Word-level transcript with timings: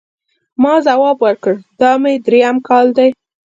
ما 0.61 0.73
ځواب 0.85 1.17
ورکړ، 1.25 1.53
دا 1.79 1.91
مې 2.01 2.13
درېیم 2.25 2.57
کال 2.67 2.87
دی. 2.97 3.09